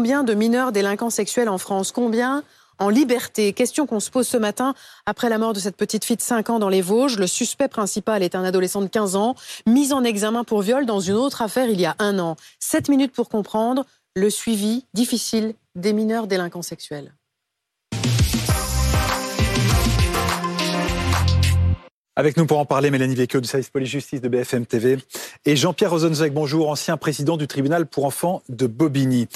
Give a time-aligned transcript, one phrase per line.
[0.00, 1.92] Combien de mineurs délinquants sexuels en France?
[1.92, 2.42] Combien
[2.78, 3.52] en liberté?
[3.52, 4.72] Question qu'on se pose ce matin
[5.04, 7.18] après la mort de cette petite fille de 5 ans dans les Vosges.
[7.18, 9.34] Le suspect principal est un adolescent de 15 ans,
[9.66, 12.36] mis en examen pour viol dans une autre affaire il y a un an.
[12.60, 13.84] 7 minutes pour comprendre
[14.16, 17.12] le suivi difficile des mineurs délinquants sexuels.
[22.16, 24.96] Avec nous pour en parler, Mélanie Vecchio du service police-justice de BFM TV
[25.44, 29.28] et Jean-Pierre Rosenzweig, bonjour, ancien président du tribunal pour enfants de Bobigny.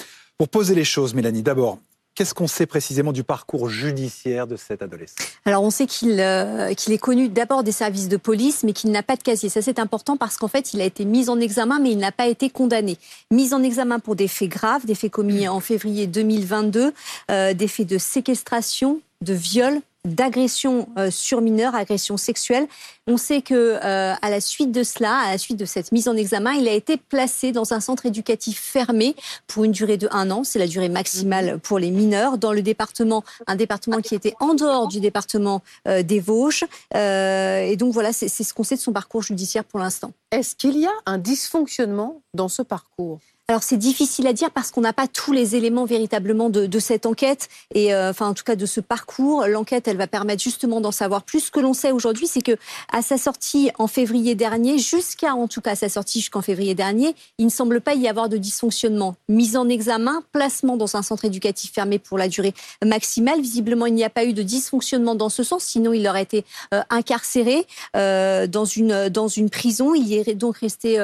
[0.45, 1.79] Pour poser les choses, Mélanie, d'abord,
[2.15, 5.16] Qu'est-ce qu'on sait précisément du parcours judiciaire de cet adolescent?
[5.47, 8.93] Alors on sait qu'il euh, qu'il est connu d'abord des services de police, mais qu'il
[8.93, 9.49] n'a pas de casier.
[9.49, 12.12] Ça c'est important parce qu'en fait il a été mis en examen, mais il n'a
[12.12, 12.99] pas été condamné.
[13.33, 16.93] Mis en examen pour des faits graves, des faits commis en février 2022,
[17.33, 22.67] euh, des faits de séquestration, de viol, d'agression euh, sur mineurs, agression sexuelle.
[23.07, 26.09] On sait que euh, à la suite de cela, à la suite de cette mise
[26.09, 30.09] en examen, il a été placé dans un centre éducatif fermé pour une durée de
[30.11, 30.45] un an.
[30.45, 31.61] C'est la durée maximale mhm.
[31.61, 36.02] pour les mineurs dans le département, un département qui était en dehors du département euh,
[36.02, 36.65] des Vosges.
[36.95, 40.13] et donc voilà, c'est ce qu'on sait de son parcours judiciaire pour l'instant.
[40.30, 43.21] Est-ce qu'il y a un dysfonctionnement dans ce parcours?
[43.46, 47.04] Alors c'est difficile à dire parce qu'on n'a pas tous les éléments véritablement de, cette
[47.04, 49.46] enquête et euh, enfin en tout cas de ce parcours.
[49.46, 51.40] L'enquête, elle va permettre justement d'en savoir plus.
[51.40, 52.56] Ce que l'on sait aujourd'hui, c'est que
[52.90, 57.15] à sa sortie en février dernier, jusqu'à en tout cas sa sortie jusqu'en février dernier,
[57.37, 59.15] il ne semble pas y avoir de dysfonctionnement.
[59.28, 63.42] Mise en examen, placement dans un centre éducatif fermé pour la durée maximale.
[63.42, 66.47] Visiblement, il n'y a pas eu de dysfonctionnement dans ce sens, sinon il aurait été
[66.72, 69.94] euh, incarcéré euh, dans une dans une prison.
[69.94, 70.98] Il y est donc resté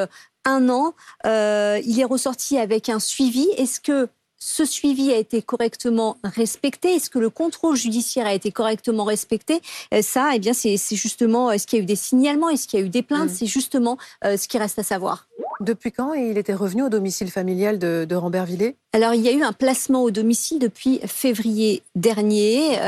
[0.45, 0.95] un an.
[1.27, 3.47] Euh, il est ressorti avec un suivi.
[3.57, 4.09] Est-ce que
[4.43, 6.95] ce suivi a été correctement respecté?
[6.95, 9.61] Est-ce que le contrôle judiciaire a été correctement respecté?
[9.93, 12.49] Euh, Ça, eh bien, c'est justement, est-ce qu'il y a eu des signalements?
[12.49, 13.31] Est-ce qu'il y a eu des plaintes?
[13.31, 13.35] Mm.
[13.35, 15.27] C'est justement euh, ce qui reste à savoir.
[15.61, 19.33] Depuis quand il était revenu au domicile familial de, de Rambervillers Alors, il y a
[19.33, 22.79] eu un placement au domicile depuis février dernier.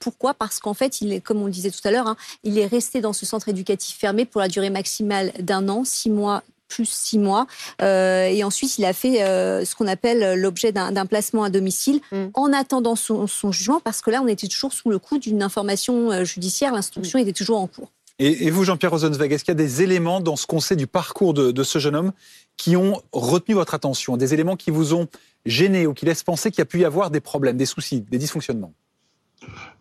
[0.00, 0.34] pourquoi?
[0.34, 2.66] Parce qu'en fait, il est, comme on le disait tout à l'heure, hein, il est
[2.66, 6.88] resté dans ce centre éducatif fermé pour la durée maximale d'un an, six mois plus
[6.88, 7.46] six mois.
[7.82, 12.00] Euh, et ensuite, il a fait euh, ce qu'on appelle l'objet d'un placement à domicile
[12.12, 12.26] mm.
[12.34, 16.10] en attendant son, jugement, parce que là, on était toujours sous le coup d'une information
[16.10, 16.72] euh, judiciaire.
[16.72, 17.22] L'instruction mm.
[17.22, 17.90] était toujours en cours.
[18.18, 20.86] Et, vous, Jean-Pierre Rosenzweig, est-ce qu'il y a des éléments dans ce qu'on sait du
[20.86, 22.12] parcours de, ce jeune homme
[22.56, 25.06] qui ont retenu votre attention, des éléments qui vous ont
[25.44, 28.00] gêné ou qui laissent penser qu'il y a pu y avoir des problèmes, des soucis,
[28.00, 28.72] des dysfonctionnements?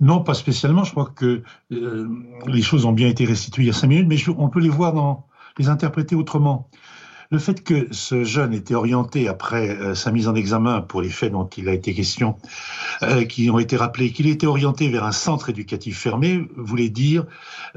[0.02, 0.84] Non, pas spécialement.
[0.84, 4.18] Je crois que les choses ont bien été restituées il y a cinq minutes, mais
[4.38, 5.26] on peut les voir dans,
[5.58, 6.70] les interpréter autrement.
[7.32, 11.10] Le fait que ce jeune était orienté après euh, sa mise en examen pour les
[11.10, 12.36] faits dont il a été question,
[13.02, 17.26] euh, qui ont été rappelés, qu'il était orienté vers un centre éducatif fermé, voulait dire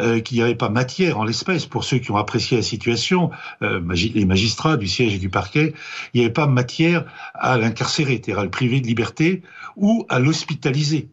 [0.00, 3.30] euh, qu'il n'y avait pas matière en l'espèce pour ceux qui ont apprécié la situation,
[3.60, 5.72] les magistrats du siège et du parquet,
[6.12, 9.42] il n'y avait pas matière à l'incarcérer, c'est-à-dire à le priver de liberté
[9.76, 11.10] ou à l'hospitaliser.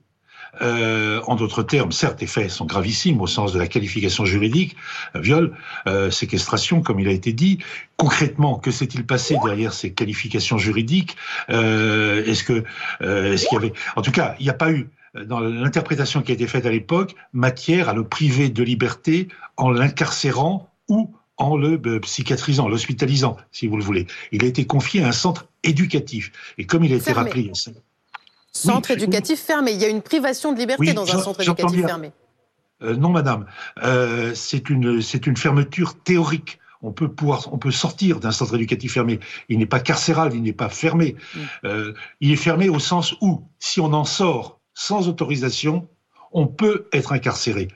[0.62, 4.76] Euh, en d'autres termes, certes, les faits sont gravissimes au sens de la qualification juridique,
[5.16, 5.56] euh, viol,
[5.88, 7.60] euh, séquestration, comme il a été dit.
[7.98, 11.16] Concrètement, que s'est-il passé derrière ces qualifications juridiques?
[11.50, 12.64] Est-ce que,
[13.02, 14.90] est-ce qu'il y avait, en tout cas, il n'y a pas eu
[15.26, 19.72] dans l'interprétation qui a été faite à l'époque, matière à le priver de liberté en
[19.72, 24.08] l'incarcérant ou en le psychiatrisant, l'hospitalisant, si vous le voulez.
[24.32, 26.32] Il a été confié à un centre éducatif.
[26.58, 27.52] Et comme il a été rappelé,
[28.56, 29.72] Centre éducatif fermé.
[29.72, 32.12] Il y a une privation de liberté dans un centre éducatif fermé.
[32.82, 33.46] Euh, non, madame.
[33.84, 35.02] Euh, c'est une,
[35.36, 36.60] fermeture théorique.
[36.82, 39.20] On peut pouvoir, on peut sortir d'un centre éducatif fermé.
[39.50, 41.16] Il n'est pas carcéral, il n'est pas fermé.
[41.16, 41.40] Mm.
[41.66, 45.88] Euh, il est fermé au sens où, si on en sort sans autorisation,
[46.32, 47.70] on peut être incarcéré.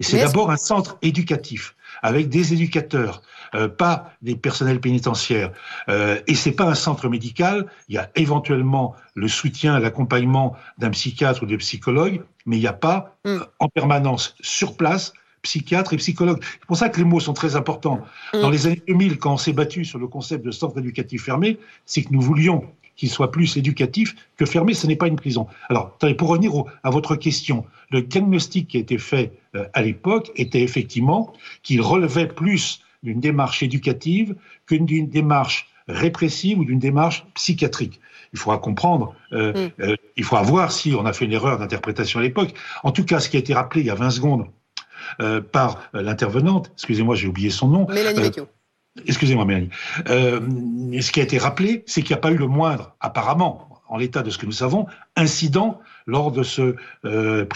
[0.00, 3.22] Et c'est d'abord un centre éducatif avec des éducateurs,
[3.54, 5.50] euh, pas des personnels pénitentiaires.
[5.88, 7.66] Euh, et c'est pas un centre médical.
[7.88, 12.66] Il y a éventuellement le soutien, l'accompagnement d'un psychiatre ou de psychologue, mais il n'y
[12.66, 13.28] a pas mm.
[13.28, 16.42] euh, en permanence sur place psychiatre et psychologue.
[16.42, 18.02] C'est pour ça que les mots sont très importants.
[18.34, 18.40] Mm.
[18.42, 21.58] Dans les années 2000, quand on s'est battu sur le concept de centre éducatif fermé,
[21.86, 25.46] c'est que nous voulions qu'il soit plus éducatif que fermé, ce n'est pas une prison.
[25.68, 26.52] Alors, pour revenir
[26.82, 31.32] à votre question, le diagnostic qui a été fait euh, à l'époque était effectivement
[31.62, 34.34] qu'il relevait plus d'une démarche éducative
[34.66, 38.00] que d'une démarche répressive ou d'une démarche psychiatrique.
[38.32, 39.82] Il faudra comprendre, euh, mm.
[39.82, 42.54] euh, il faudra voir si on a fait une erreur d'interprétation à l'époque.
[42.82, 44.46] En tout cas, ce qui a été rappelé il y a 20 secondes
[45.52, 47.86] par l'intervenante, excusez-moi, j'ai oublié son nom.
[47.88, 48.48] Mélanie Vecchio.
[49.06, 49.70] Excusez-moi, Mélanie.
[50.06, 53.96] ce qui a été rappelé, c'est qu'il n'y a pas eu le moindre, apparemment, en
[53.96, 54.86] l'état de ce que nous savons,
[55.16, 56.74] incident lors de, ce,
[57.04, 57.46] euh,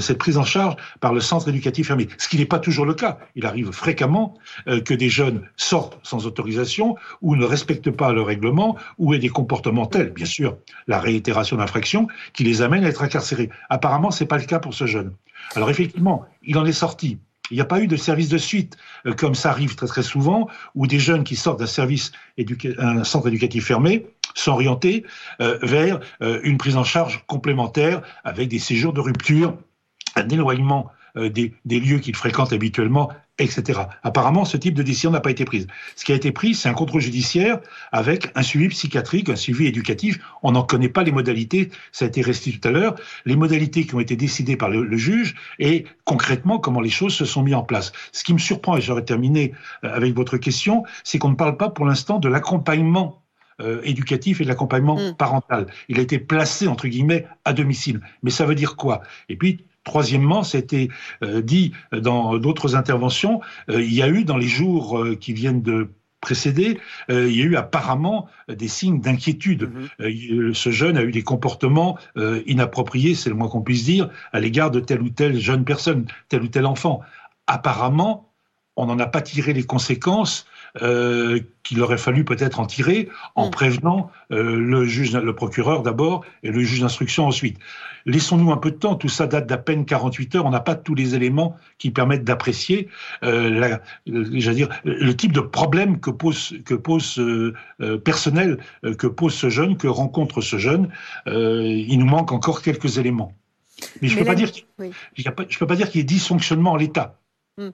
[0.00, 2.08] cette prise en charge par le centre éducatif fermé.
[2.18, 3.18] Ce qui n'est pas toujours le cas.
[3.34, 4.34] Il arrive fréquemment
[4.68, 9.18] euh, que des jeunes sortent sans autorisation ou ne respectent pas le règlement ou aient
[9.18, 13.50] des comportements tels, bien sûr, la réitération d'infractions, qui les amènent à être incarcérés.
[13.68, 15.12] Apparemment, c'est pas le cas pour ce jeune.
[15.54, 17.18] Alors effectivement, il en est sorti.
[17.50, 18.76] Il n'y a pas eu de service de suite,
[19.06, 22.12] euh, comme ça arrive très souvent, où des jeunes qui sortent d'un service
[22.78, 25.04] un centre éducatif fermé sont orientés
[25.40, 29.56] euh, vers euh, une prise en charge complémentaire avec des séjours de rupture,
[30.16, 33.80] un éloignement des, des, lieux qu'ils fréquentent habituellement etc.
[34.02, 35.66] Apparemment, ce type de décision n'a pas été prise.
[35.96, 37.58] Ce qui a été pris, c'est un contrôle judiciaire
[37.90, 40.18] avec un suivi psychiatrique, un suivi éducatif.
[40.42, 42.94] On n'en connaît pas les modalités, ça a été resté tout à l'heure,
[43.24, 47.24] les modalités qui ont été décidées par le, juge et concrètement comment les choses se
[47.24, 47.92] sont mises en place.
[48.12, 49.52] Ce qui me surprend, et j'aurais terminé
[49.82, 53.22] euh, avec votre question, c'est qu'on ne parle pas pour l'instant de l'accompagnement
[53.60, 55.16] euh, éducatif et de l'accompagnement mm.
[55.16, 55.66] parental.
[55.88, 58.00] Il a été placé, entre guillemets, à domicile.
[58.22, 59.02] Mais ça veut dire quoi?
[59.28, 60.88] Et puis, Troisièmement, c'était
[61.22, 65.34] euh, dit dans d'autres interventions, euh, il y a eu dans les jours euh, qui
[65.34, 65.90] viennent de
[66.20, 69.70] précéder, il y a eu apparemment des signes d'inquiétude.
[70.00, 70.54] Mm-hmm.
[70.54, 74.70] ce jeune a eu des comportements inappropriés, c'est le moins qu'on puisse dire, à l'égard
[74.70, 77.02] de telle ou telle jeune personne, tel ou tel enfant.
[77.46, 78.32] Apparemment,
[78.74, 80.46] on n'en a pas tiré les conséquences
[80.82, 83.50] euh, qu'il aurait fallu peut-être en tirer en mm.
[83.50, 87.58] prévenant euh, le juge, le procureur d'abord et le juge d'instruction ensuite.
[88.06, 88.96] Laissons-nous un peu de temps.
[88.96, 90.46] Tout ça date d'à peine 48 heures.
[90.46, 92.88] On n'a pas tous les éléments qui permettent d'apprécier
[93.22, 97.54] euh, dire, le type de problème que pose, que pose euh,
[98.04, 98.58] personnel
[98.98, 100.90] que pose ce jeune, que rencontre ce jeune.
[101.26, 103.32] il nous manque encore quelques éléments.
[104.02, 107.18] Mais je ne peux, pas dire peux pas dire qu'il y ait dysfonctionnement en l'état.
[107.58, 107.70] Mm.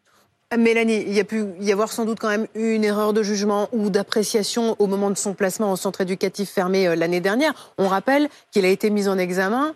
[0.56, 3.69] Mélanie, il y a pu y avoir sans doute quand même une erreur de jugement
[3.73, 7.73] ou d'appréciation au moment de son placement au centre éducatif fermé euh, l'année dernière.
[7.79, 9.75] On rappelle qu'il a été mis en examen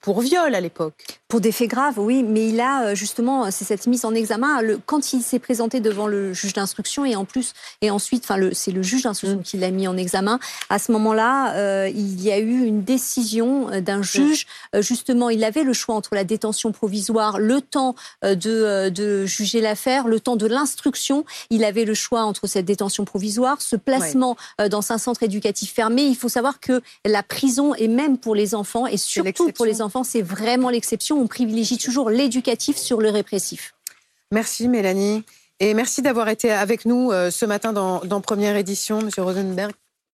[0.00, 1.20] pour viol à l'époque.
[1.34, 4.62] Pour des faits graves, oui, mais il a euh, justement, c'est cette mise en examen.
[4.62, 8.38] Le, quand il s'est présenté devant le juge d'instruction et en plus, et ensuite, enfin,
[8.52, 9.42] c'est le juge d'instruction mm.
[9.42, 10.38] qui l'a mis en examen.
[10.70, 14.46] À ce moment-là, euh, il y a eu une décision euh, d'un juge.
[14.78, 20.06] justement, il avait le choix entre la détention provisoire, le temps de, de juger l'affaire,
[20.06, 21.24] le temps de l'instruction.
[21.50, 24.36] Il avait le choix entre cette détention provisoire, ce placement
[24.70, 26.04] dans un centre éducatif fermé.
[26.04, 29.82] Il faut savoir que la prison, et même pour les enfants, et surtout pour les
[29.82, 31.23] enfants, c'est vraiment l'exception.
[31.24, 33.72] On privilégie toujours l'éducatif sur le répressif.
[34.30, 35.24] Merci Mélanie.
[35.58, 39.72] Et merci d'avoir été avec nous euh, ce matin dans, dans Première Édition, Monsieur Rosenberg.